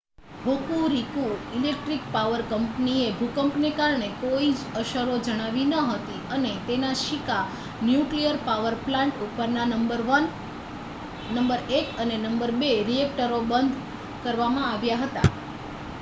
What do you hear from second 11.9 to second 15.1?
અને નંબર 2 રીએકટરો બંધ કરવામાં આવ્યા